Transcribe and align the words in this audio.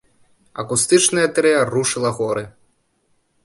Акустычнае 0.63 1.27
трыа 1.35 1.61
рушыла 1.75 2.11
горы! 2.23 2.45